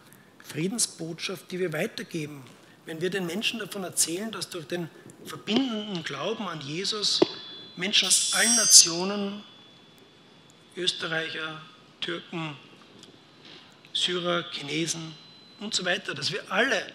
Friedensbotschaft, 0.43 1.51
die 1.51 1.59
wir 1.59 1.75
weitergeben. 1.75 2.43
Wenn 2.87 3.03
wir 3.03 3.11
den 3.11 3.27
Menschen 3.27 3.59
davon 3.61 3.85
erzählen, 3.85 4.33
dass 4.33 4.49
durch 4.49 4.67
den 4.67 4.89
verbindenden 5.27 6.03
Glauben 6.03 6.49
an 6.49 6.63
Jesus 6.63 7.21
Menschen 7.77 8.09
aus 8.09 8.33
allen 8.35 8.57
Nationen, 8.57 9.45
Österreicher, 10.77 11.61
Türken, 12.01 12.57
Syrer, 13.93 14.45
Chinesen 14.51 15.15
und 15.61 15.75
so 15.75 15.85
weiter, 15.85 16.15
dass 16.15 16.33
wir 16.33 16.51
alle 16.51 16.93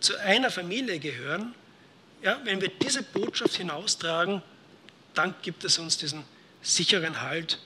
zu 0.00 0.16
einer 0.18 0.50
Familie 0.50 0.98
gehören, 0.98 1.54
ja, 2.22 2.40
wenn 2.44 2.60
wir 2.60 2.68
diese 2.68 3.02
Botschaft 3.02 3.56
hinaustragen, 3.56 4.42
dann 5.14 5.34
gibt 5.42 5.64
es 5.64 5.78
uns 5.78 5.98
diesen 5.98 6.24
sicheren 6.62 7.20
Halt, 7.20 7.58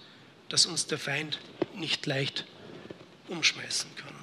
dass 0.48 0.66
uns 0.66 0.86
der 0.86 0.98
Feind 0.98 1.38
nicht 1.74 2.06
leicht 2.06 2.44
umschmeißen 3.28 3.94
kann. 3.96 4.14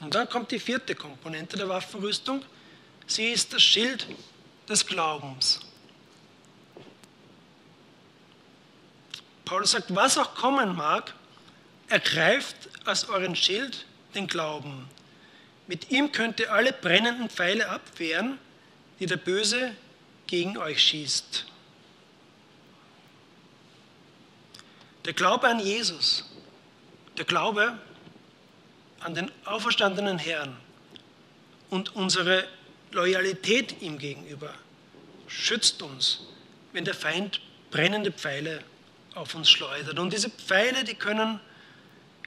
Und 0.00 0.14
dann 0.14 0.28
kommt 0.28 0.50
die 0.50 0.58
vierte 0.58 0.94
Komponente 0.94 1.56
der 1.56 1.68
Waffenrüstung. 1.68 2.44
Sie 3.06 3.28
ist 3.28 3.52
das 3.52 3.62
Schild 3.62 4.06
des 4.68 4.86
Glaubens. 4.86 5.60
Paulus 9.44 9.70
sagt, 9.70 9.94
was 9.94 10.18
auch 10.18 10.34
kommen 10.34 10.74
mag, 10.76 11.14
ergreift 11.88 12.56
als 12.84 13.08
euren 13.08 13.36
Schild 13.36 13.86
den 14.14 14.26
Glauben. 14.26 14.88
Mit 15.66 15.90
ihm 15.90 16.12
könnt 16.12 16.40
ihr 16.40 16.52
alle 16.52 16.72
brennenden 16.72 17.28
Pfeile 17.28 17.68
abwehren, 17.68 18.38
die 19.00 19.06
der 19.06 19.16
Böse 19.16 19.72
gegen 20.26 20.56
euch 20.58 20.82
schießt. 20.82 21.46
Der 25.04 25.12
Glaube 25.12 25.48
an 25.48 25.60
Jesus, 25.60 26.24
der 27.16 27.24
Glaube 27.24 27.78
an 29.00 29.14
den 29.14 29.30
auferstandenen 29.44 30.18
Herrn 30.18 30.56
und 31.70 31.94
unsere 31.94 32.46
Loyalität 32.92 33.82
ihm 33.82 33.98
gegenüber 33.98 34.52
schützt 35.28 35.82
uns, 35.82 36.22
wenn 36.72 36.84
der 36.84 36.94
Feind 36.94 37.40
brennende 37.70 38.12
Pfeile 38.12 38.62
auf 39.14 39.34
uns 39.34 39.50
schleudert. 39.50 39.98
Und 39.98 40.12
diese 40.12 40.30
Pfeile, 40.30 40.84
die 40.84 40.94
können 40.94 41.40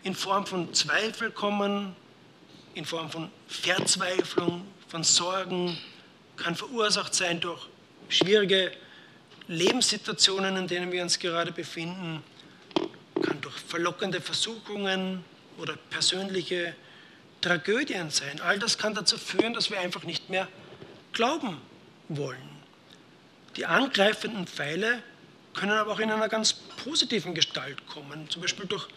in 0.03 0.15
Form 0.15 0.45
von 0.45 0.73
Zweifel 0.73 1.31
kommen, 1.31 1.95
in 2.73 2.85
Form 2.85 3.09
von 3.09 3.29
Verzweiflung, 3.47 4.65
von 4.87 5.03
Sorgen, 5.03 5.77
kann 6.37 6.55
verursacht 6.55 7.13
sein 7.13 7.39
durch 7.39 7.67
schwierige 8.07 8.71
Lebenssituationen, 9.47 10.55
in 10.57 10.67
denen 10.67 10.91
wir 10.91 11.01
uns 11.01 11.19
gerade 11.19 11.51
befinden, 11.51 12.23
kann 13.21 13.41
durch 13.41 13.55
verlockende 13.55 14.21
Versuchungen 14.21 15.23
oder 15.57 15.75
persönliche 15.89 16.75
Tragödien 17.41 18.09
sein. 18.09 18.39
All 18.41 18.59
das 18.59 18.77
kann 18.77 18.93
dazu 18.93 19.17
führen, 19.17 19.53
dass 19.53 19.69
wir 19.69 19.79
einfach 19.79 20.03
nicht 20.03 20.29
mehr 20.29 20.47
glauben 21.13 21.57
wollen. 22.07 22.49
Die 23.55 23.65
angreifenden 23.65 24.47
Pfeile 24.47 25.01
können 25.53 25.71
aber 25.71 25.91
auch 25.91 25.99
in 25.99 26.11
einer 26.11 26.29
ganz 26.29 26.53
positiven 26.53 27.33
Gestalt 27.33 27.85
kommen, 27.87 28.29
zum 28.29 28.41
Beispiel 28.41 28.65
durch 28.65 28.87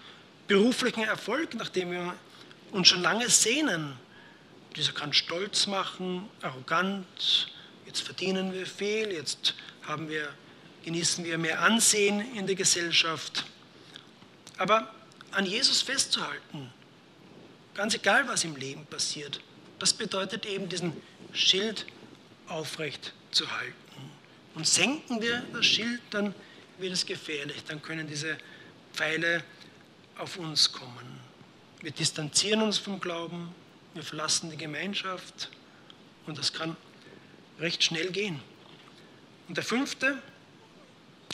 beruflichen 0.46 1.02
Erfolg, 1.02 1.54
nachdem 1.54 1.92
wir 1.92 2.14
uns 2.72 2.88
schon 2.88 3.02
lange 3.02 3.28
sehnen. 3.28 3.96
Dieser 4.76 4.92
kann 4.92 5.12
stolz 5.12 5.66
machen, 5.66 6.28
arrogant, 6.40 7.52
jetzt 7.86 8.00
verdienen 8.00 8.52
wir 8.52 8.66
viel, 8.66 9.12
jetzt 9.12 9.54
haben 9.82 10.08
wir, 10.08 10.28
genießen 10.84 11.24
wir 11.24 11.36
mehr 11.38 11.60
Ansehen 11.60 12.34
in 12.34 12.46
der 12.46 12.56
Gesellschaft. 12.56 13.44
Aber 14.56 14.92
an 15.32 15.46
Jesus 15.46 15.82
festzuhalten, 15.82 16.72
ganz 17.74 17.94
egal 17.94 18.26
was 18.28 18.44
im 18.44 18.56
Leben 18.56 18.86
passiert, 18.86 19.40
das 19.78 19.92
bedeutet 19.92 20.46
eben 20.46 20.68
diesen 20.68 20.92
Schild 21.32 21.86
aufrecht 22.48 23.12
zu 23.30 23.50
halten. 23.50 23.74
Und 24.54 24.66
senken 24.66 25.20
wir 25.20 25.42
das 25.52 25.66
Schild, 25.66 26.00
dann 26.10 26.34
wird 26.78 26.92
es 26.92 27.06
gefährlich, 27.06 27.64
dann 27.66 27.80
können 27.82 28.06
diese 28.06 28.36
Pfeile 28.92 29.42
auf 30.22 30.36
uns 30.36 30.70
kommen. 30.70 31.20
Wir 31.80 31.90
distanzieren 31.90 32.62
uns 32.62 32.78
vom 32.78 33.00
Glauben, 33.00 33.52
wir 33.92 34.04
verlassen 34.04 34.52
die 34.52 34.56
Gemeinschaft 34.56 35.50
und 36.26 36.38
das 36.38 36.52
kann 36.52 36.76
recht 37.58 37.82
schnell 37.82 38.12
gehen. 38.12 38.40
Und 39.48 39.56
der 39.56 39.64
fünfte 39.64 40.22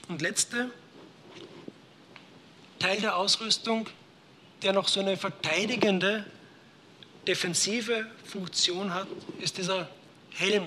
und 0.08 0.22
letzte 0.22 0.70
Teil 2.78 2.98
der 3.02 3.16
Ausrüstung, 3.16 3.90
der 4.62 4.72
noch 4.72 4.88
so 4.88 5.00
eine 5.00 5.18
verteidigende, 5.18 6.24
defensive 7.26 8.10
Funktion 8.24 8.94
hat, 8.94 9.06
ist 9.38 9.58
dieser 9.58 9.90
Helm, 10.30 10.66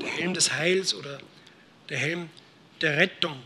der 0.00 0.08
Helm 0.08 0.32
des 0.32 0.50
Heils 0.50 0.94
oder 0.94 1.18
der 1.90 1.98
Helm 1.98 2.30
der 2.80 2.96
Rettung. 2.96 3.38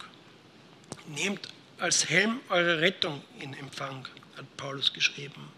Nehmt 1.08 1.48
als 1.78 2.08
Helm 2.08 2.40
eure 2.48 2.80
Rettung 2.80 3.22
in 3.38 3.54
Empfang, 3.54 4.06
hat 4.36 4.56
Paulus 4.56 4.92
geschrieben. 4.92 5.48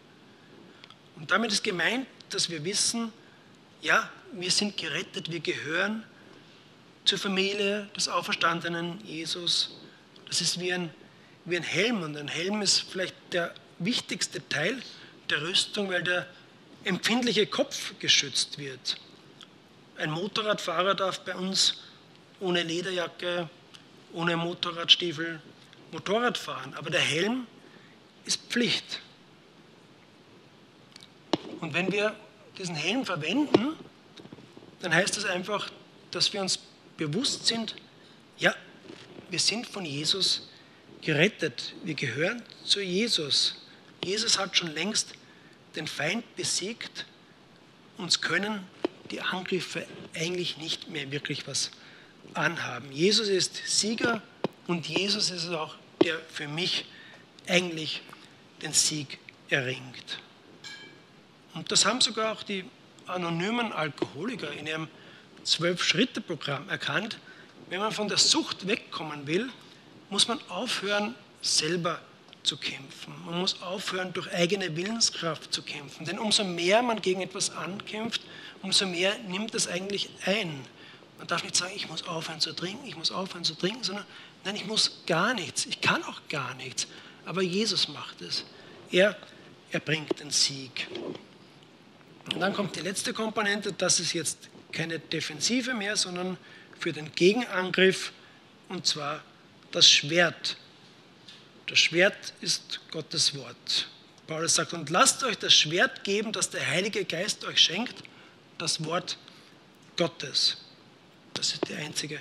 Und 1.16 1.30
damit 1.30 1.52
ist 1.52 1.64
gemeint, 1.64 2.06
dass 2.28 2.50
wir 2.50 2.64
wissen, 2.64 3.12
ja, 3.82 4.10
wir 4.32 4.50
sind 4.50 4.76
gerettet, 4.76 5.30
wir 5.30 5.40
gehören 5.40 6.04
zur 7.04 7.18
Familie 7.18 7.88
des 7.96 8.08
auferstandenen 8.08 9.04
Jesus. 9.04 9.78
Das 10.26 10.40
ist 10.40 10.60
wie 10.60 10.72
ein, 10.72 10.90
wie 11.44 11.56
ein 11.56 11.62
Helm 11.62 12.02
und 12.02 12.16
ein 12.16 12.28
Helm 12.28 12.62
ist 12.62 12.80
vielleicht 12.80 13.14
der 13.32 13.54
wichtigste 13.78 14.46
Teil 14.48 14.80
der 15.30 15.42
Rüstung, 15.42 15.88
weil 15.88 16.02
der 16.02 16.26
empfindliche 16.84 17.46
Kopf 17.46 17.94
geschützt 17.98 18.58
wird. 18.58 18.96
Ein 19.96 20.10
Motorradfahrer 20.10 20.94
darf 20.94 21.20
bei 21.20 21.34
uns 21.34 21.82
ohne 22.40 22.62
Lederjacke, 22.62 23.48
ohne 24.12 24.36
Motorradstiefel 24.36 25.40
Motorrad 25.92 26.38
fahren, 26.38 26.74
aber 26.74 26.90
der 26.90 27.00
Helm 27.00 27.46
ist 28.24 28.40
Pflicht. 28.48 29.00
Und 31.60 31.74
wenn 31.74 31.90
wir 31.90 32.14
diesen 32.58 32.74
Helm 32.74 33.04
verwenden, 33.04 33.76
dann 34.80 34.94
heißt 34.94 35.16
das 35.16 35.24
einfach, 35.24 35.70
dass 36.10 36.32
wir 36.32 36.40
uns 36.40 36.58
bewusst 36.96 37.46
sind, 37.46 37.74
ja, 38.38 38.54
wir 39.28 39.38
sind 39.38 39.66
von 39.66 39.84
Jesus 39.84 40.48
gerettet. 41.02 41.74
Wir 41.84 41.94
gehören 41.94 42.42
zu 42.64 42.80
Jesus. 42.80 43.56
Jesus 44.04 44.38
hat 44.38 44.56
schon 44.56 44.72
längst 44.74 45.14
den 45.76 45.86
Feind 45.86 46.24
besiegt. 46.36 47.06
Uns 47.96 48.20
können 48.20 48.66
die 49.10 49.20
Angriffe 49.20 49.86
eigentlich 50.14 50.56
nicht 50.56 50.88
mehr 50.88 51.10
wirklich 51.10 51.46
was 51.46 51.70
anhaben. 52.34 52.90
Jesus 52.92 53.28
ist 53.28 53.60
Sieger 53.66 54.22
und 54.66 54.86
Jesus 54.86 55.30
ist 55.30 55.48
auch 55.48 55.76
der 56.02 56.18
für 56.30 56.48
mich 56.48 56.84
eigentlich 57.46 58.02
den 58.62 58.72
Sieg 58.72 59.18
erringt. 59.48 60.18
Und 61.54 61.70
das 61.72 61.84
haben 61.84 62.00
sogar 62.00 62.32
auch 62.32 62.42
die 62.42 62.64
anonymen 63.06 63.72
Alkoholiker 63.72 64.52
in 64.52 64.66
ihrem 64.66 64.88
Zwölf-Schritte-Programm 65.44 66.68
erkannt. 66.68 67.18
Wenn 67.68 67.80
man 67.80 67.92
von 67.92 68.08
der 68.08 68.18
Sucht 68.18 68.66
wegkommen 68.66 69.26
will, 69.26 69.50
muss 70.10 70.28
man 70.28 70.40
aufhören, 70.48 71.14
selber 71.42 72.00
zu 72.42 72.56
kämpfen. 72.56 73.14
Man 73.26 73.40
muss 73.40 73.62
aufhören, 73.62 74.12
durch 74.12 74.32
eigene 74.32 74.76
Willenskraft 74.76 75.52
zu 75.52 75.62
kämpfen. 75.62 76.06
Denn 76.06 76.18
umso 76.18 76.44
mehr 76.44 76.82
man 76.82 77.02
gegen 77.02 77.20
etwas 77.20 77.50
ankämpft, 77.50 78.22
umso 78.62 78.86
mehr 78.86 79.16
nimmt 79.28 79.54
es 79.54 79.68
eigentlich 79.68 80.10
ein. 80.24 80.64
Man 81.20 81.26
darf 81.26 81.44
nicht 81.44 81.54
sagen, 81.54 81.74
ich 81.76 81.86
muss 81.86 82.02
aufhören 82.04 82.40
zu 82.40 82.54
trinken, 82.54 82.86
ich 82.86 82.96
muss 82.96 83.10
aufhören 83.10 83.44
zu 83.44 83.54
trinken, 83.54 83.84
sondern 83.84 84.06
nein, 84.42 84.56
ich 84.56 84.64
muss 84.64 85.02
gar 85.06 85.34
nichts, 85.34 85.66
ich 85.66 85.82
kann 85.82 86.02
auch 86.04 86.22
gar 86.30 86.54
nichts. 86.54 86.86
Aber 87.26 87.42
Jesus 87.42 87.88
macht 87.88 88.22
es. 88.22 88.46
Er, 88.90 89.14
er 89.70 89.80
bringt 89.80 90.18
den 90.18 90.30
Sieg. 90.30 90.88
Und 92.32 92.40
dann 92.40 92.54
kommt 92.54 92.74
die 92.74 92.80
letzte 92.80 93.12
Komponente, 93.12 93.70
das 93.74 94.00
ist 94.00 94.14
jetzt 94.14 94.48
keine 94.72 94.98
Defensive 94.98 95.74
mehr, 95.74 95.94
sondern 95.94 96.38
für 96.78 96.94
den 96.94 97.12
Gegenangriff, 97.14 98.12
und 98.70 98.86
zwar 98.86 99.22
das 99.72 99.90
Schwert. 99.90 100.56
Das 101.66 101.80
Schwert 101.80 102.32
ist 102.40 102.80
Gottes 102.92 103.36
Wort. 103.36 103.88
Paulus 104.26 104.54
sagt, 104.54 104.72
und 104.72 104.88
lasst 104.88 105.22
euch 105.22 105.36
das 105.36 105.52
Schwert 105.52 106.02
geben, 106.02 106.32
das 106.32 106.48
der 106.48 106.66
Heilige 106.66 107.04
Geist 107.04 107.44
euch 107.44 107.60
schenkt, 107.60 107.96
das 108.56 108.82
Wort 108.86 109.18
Gottes. 109.98 110.56
Das 111.34 111.52
ist 111.52 111.68
die 111.68 111.74
einzige 111.74 112.20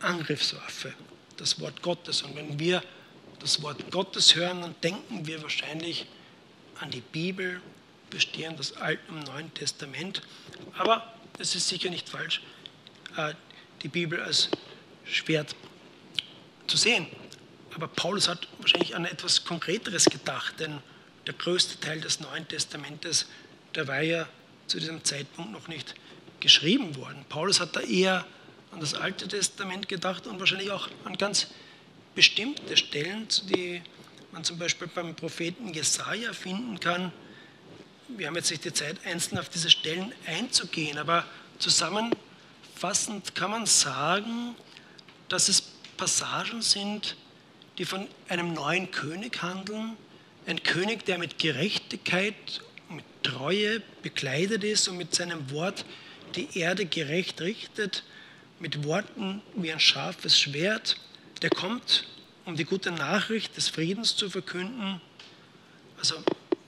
Angriffswaffe, 0.00 0.94
das 1.36 1.60
Wort 1.60 1.82
Gottes. 1.82 2.22
Und 2.22 2.36
wenn 2.36 2.58
wir 2.58 2.82
das 3.38 3.62
Wort 3.62 3.90
Gottes 3.90 4.34
hören, 4.34 4.60
dann 4.60 4.74
denken 4.82 5.26
wir 5.26 5.42
wahrscheinlich 5.42 6.06
an 6.80 6.90
die 6.90 7.00
Bibel, 7.00 7.60
bestehen 8.10 8.56
das 8.56 8.76
Alte 8.76 9.02
und 9.10 9.24
Neue 9.24 9.48
Testament. 9.50 10.22
Aber 10.76 11.14
es 11.38 11.54
ist 11.54 11.68
sicher 11.68 11.90
nicht 11.90 12.08
falsch, 12.08 12.42
äh, 13.16 13.34
die 13.82 13.88
Bibel 13.88 14.20
als 14.20 14.50
Schwert 15.04 15.54
zu 16.66 16.76
sehen. 16.76 17.06
Aber 17.74 17.88
Paulus 17.88 18.28
hat 18.28 18.48
wahrscheinlich 18.58 18.96
an 18.96 19.04
etwas 19.04 19.44
Konkreteres 19.44 20.06
gedacht, 20.06 20.58
denn 20.60 20.80
der 21.26 21.34
größte 21.34 21.78
Teil 21.80 22.00
des 22.00 22.20
Neuen 22.20 22.46
Testamentes, 22.48 23.26
der 23.74 23.86
war 23.86 24.02
ja 24.02 24.28
zu 24.66 24.78
diesem 24.78 25.04
Zeitpunkt 25.04 25.52
noch 25.52 25.68
nicht 25.68 25.94
geschrieben 26.40 26.96
worden. 26.96 27.24
Paulus 27.28 27.60
hat 27.60 27.76
da 27.76 27.80
eher 27.80 28.26
an 28.72 28.80
das 28.80 28.94
Alte 28.94 29.28
Testament 29.28 29.88
gedacht 29.88 30.26
und 30.26 30.38
wahrscheinlich 30.40 30.70
auch 30.70 30.88
an 31.04 31.16
ganz 31.16 31.48
bestimmte 32.14 32.76
Stellen, 32.76 33.28
die 33.54 33.82
man 34.32 34.44
zum 34.44 34.58
Beispiel 34.58 34.88
beim 34.88 35.14
Propheten 35.14 35.72
Jesaja 35.72 36.32
finden 36.32 36.78
kann. 36.80 37.12
Wir 38.08 38.26
haben 38.26 38.36
jetzt 38.36 38.50
nicht 38.50 38.64
die 38.64 38.72
Zeit, 38.72 38.96
einzeln 39.04 39.38
auf 39.38 39.48
diese 39.48 39.70
Stellen 39.70 40.12
einzugehen, 40.26 40.98
aber 40.98 41.24
zusammenfassend 41.58 43.34
kann 43.34 43.50
man 43.50 43.66
sagen, 43.66 44.54
dass 45.28 45.48
es 45.48 45.62
Passagen 45.96 46.62
sind, 46.62 47.16
die 47.78 47.84
von 47.84 48.08
einem 48.28 48.52
neuen 48.52 48.90
König 48.90 49.42
handeln. 49.42 49.96
Ein 50.46 50.62
König, 50.62 51.04
der 51.04 51.18
mit 51.18 51.38
Gerechtigkeit, 51.38 52.34
mit 52.88 53.04
Treue 53.22 53.80
bekleidet 54.02 54.64
ist 54.64 54.88
und 54.88 54.96
mit 54.96 55.14
seinem 55.14 55.50
Wort 55.50 55.84
die 56.36 56.58
Erde 56.58 56.86
gerecht 56.86 57.40
richtet, 57.40 58.04
mit 58.58 58.84
Worten 58.84 59.42
wie 59.54 59.72
ein 59.72 59.80
scharfes 59.80 60.38
Schwert. 60.38 60.96
Der 61.42 61.50
kommt, 61.50 62.06
um 62.44 62.56
die 62.56 62.64
gute 62.64 62.90
Nachricht 62.90 63.56
des 63.56 63.68
Friedens 63.68 64.16
zu 64.16 64.28
verkünden. 64.28 65.00
Also 65.98 66.16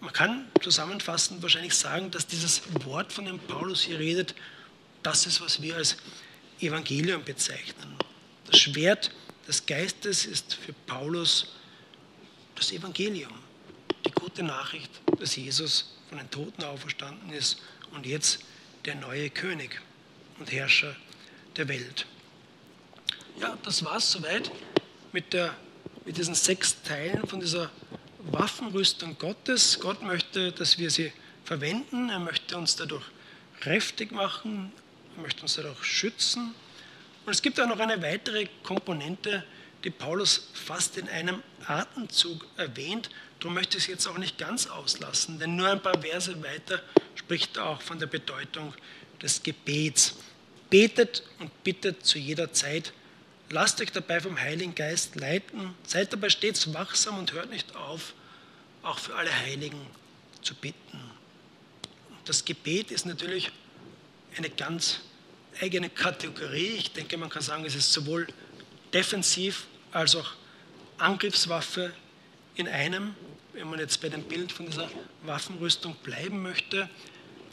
man 0.01 0.12
kann 0.12 0.46
zusammenfassend 0.62 1.42
wahrscheinlich 1.42 1.75
sagen, 1.75 2.11
dass 2.11 2.27
dieses 2.27 2.62
Wort, 2.85 3.12
von 3.12 3.25
dem 3.25 3.38
Paulus 3.38 3.83
hier 3.83 3.98
redet, 3.98 4.35
das 5.03 5.27
ist, 5.27 5.40
was 5.40 5.61
wir 5.61 5.77
als 5.77 5.96
Evangelium 6.61 7.25
bezeichnen. 7.25 7.96
Das 8.46 8.59
Schwert 8.59 9.11
des 9.46 9.66
Geistes 9.66 10.25
ist 10.25 10.55
für 10.55 10.72
Paulus 10.87 11.53
das 12.55 12.72
Evangelium, 12.72 13.33
die 14.07 14.12
gute 14.12 14.42
Nachricht, 14.42 14.90
dass 15.18 15.37
Jesus 15.37 15.94
von 16.09 16.18
den 16.18 16.31
Toten 16.31 16.62
auferstanden 16.62 17.31
ist 17.31 17.61
und 17.92 18.07
jetzt 18.07 18.44
der 18.85 18.97
neue 18.97 19.31
König 19.31 19.81
und 20.38 20.51
Herrscher 20.51 20.97
der 21.57 21.68
Welt. 21.68 22.07
Ja, 23.40 23.57
das 23.64 23.85
war 23.85 23.97
es 23.97 24.11
soweit 24.11 24.51
mit, 25.12 25.33
der, 25.33 25.55
mit 26.05 26.16
diesen 26.16 26.35
sechs 26.35 26.83
Teilen 26.83 27.27
von 27.27 27.40
dieser 27.40 27.71
Waffenrüstung 28.18 29.18
Gottes. 29.18 29.79
Gott 29.81 30.03
möchte, 30.03 30.53
dass 30.53 30.79
wir 30.79 30.90
sie 30.90 31.12
verwenden. 31.45 32.09
Er 32.11 32.18
möchte 32.18 32.57
uns 32.57 32.77
dadurch 32.77 33.05
kräftig 33.61 34.12
machen. 34.12 34.73
Er 35.16 35.23
möchte 35.23 35.42
uns 35.42 35.55
dadurch 35.55 35.85
schützen. 35.85 36.55
Und 37.25 37.33
es 37.33 37.42
gibt 37.42 37.61
auch 37.61 37.68
noch 37.68 37.79
eine 37.79 38.03
weitere 38.03 38.49
Komponente, 38.62 39.45
die 39.85 39.90
Paulus 39.90 40.49
fast 40.55 40.97
in 40.97 41.09
einem 41.09 41.42
Atemzug 41.66 42.47
erwähnt. 42.57 43.11
Darum 43.42 43.55
möchte 43.55 43.76
ich 43.76 43.85
es 43.85 43.88
jetzt 43.88 44.07
auch 44.07 44.18
nicht 44.18 44.38
ganz 44.38 44.68
auslassen, 44.68 45.40
denn 45.40 45.57
nur 45.57 45.68
ein 45.68 45.83
paar 45.83 46.00
Verse 46.00 46.40
weiter 46.44 46.81
spricht 47.16 47.57
er 47.57 47.66
auch 47.66 47.83
von 47.83 47.98
der 47.98 48.07
Bedeutung 48.07 48.72
des 49.20 49.42
Gebets. 49.42 50.14
Betet 50.70 51.24
und 51.40 51.64
bittet 51.64 52.07
zu 52.07 52.20
jeder 52.20 52.52
Zeit. 52.52 52.92
Lasst 53.50 53.81
euch 53.81 53.90
dabei 53.90 54.20
vom 54.20 54.38
Heiligen 54.38 54.76
Geist 54.76 55.16
leiten. 55.16 55.74
Seid 55.85 56.12
dabei 56.12 56.31
stets 56.31 56.72
wachsam 56.72 57.18
und 57.18 57.33
hört 57.33 57.50
nicht 57.50 57.74
auf, 57.74 58.14
auch 58.85 59.00
für 59.00 59.16
alle 59.16 59.37
Heiligen 59.37 59.88
zu 60.40 60.55
bitten. 60.55 61.00
Das 62.24 62.44
Gebet 62.44 62.92
ist 62.92 63.07
natürlich 63.07 63.50
eine 64.37 64.50
ganz 64.50 65.00
eigene 65.61 65.90
Kategorie. 65.90 66.76
Ich 66.76 66.92
denke, 66.92 67.16
man 67.16 67.28
kann 67.28 67.42
sagen, 67.42 67.64
es 67.64 67.74
ist 67.74 67.92
sowohl 67.92 68.28
defensiv 68.94 69.66
als 69.90 70.14
auch 70.14 70.31
Angriffswaffe 70.98 71.92
in 72.55 72.68
einem, 72.68 73.16
wenn 73.53 73.69
man 73.69 73.79
jetzt 73.79 74.01
bei 74.01 74.09
dem 74.09 74.23
Bild 74.23 74.53
von 74.53 74.67
dieser 74.67 74.91
Waffenrüstung 75.25 75.95
bleiben 76.03 76.43
möchte. 76.43 76.88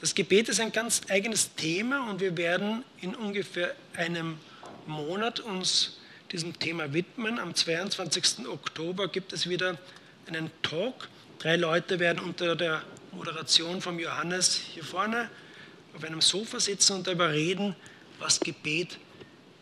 Das 0.02 0.16
Gebet 0.16 0.48
ist 0.50 0.60
ein 0.60 0.72
ganz 0.72 1.02
eigenes 1.10 1.56
Thema 1.56 2.10
und 2.10 2.22
wir 2.22 2.38
werden 2.38 2.84
in 3.02 3.16
ungefähr 3.16 3.76
einem 3.96 4.38
Monat 4.88 5.40
uns 5.42 5.98
diesem 6.32 6.58
Thema 6.58 6.94
widmen. 6.94 7.38
Am 7.38 7.54
22. 7.54 8.48
Oktober 8.48 9.08
gibt 9.10 9.34
es 9.34 9.50
wieder 9.50 9.78
einen 10.28 10.52
Talk. 10.62 11.10
Drei 11.40 11.58
Leute 11.58 12.00
werden 12.00 12.20
unter 12.20 12.56
der 12.56 12.84
Moderation 13.12 13.82
von 13.82 14.00
Johannes 14.00 14.56
hier 14.56 14.84
vorne 14.84 15.30
auf 15.96 16.04
einem 16.04 16.22
Sofa 16.22 16.60
sitzen 16.60 16.98
und 16.98 17.08
darüber 17.08 17.32
reden, 17.32 17.76
was 18.20 18.40
Gebet 18.40 18.98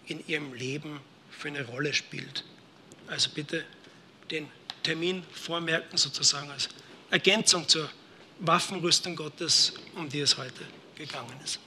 in 0.06 0.26
ihrem 0.28 0.54
Leben 0.54 1.00
für 1.32 1.47
eine 1.47 1.65
Rolle 1.65 1.93
spielt. 1.93 2.43
Also 3.08 3.30
bitte 3.34 3.63
den 4.30 4.47
Termin 4.88 5.21
vormerken, 5.34 5.97
sozusagen 5.97 6.50
als 6.50 6.69
Ergänzung 7.10 7.67
zur 7.67 7.89
Waffenrüstung 8.39 9.17
Gottes, 9.17 9.73
um 9.97 10.08
die 10.08 10.21
es 10.21 10.38
heute 10.38 10.63
gegangen 10.95 11.38
ist. 11.43 11.60